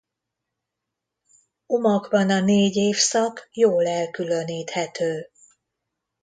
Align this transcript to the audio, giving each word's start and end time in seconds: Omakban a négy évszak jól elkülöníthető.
Omakban 1.65 2.29
a 2.29 2.39
négy 2.39 2.75
évszak 2.75 3.49
jól 3.51 3.87
elkülöníthető. 3.87 5.29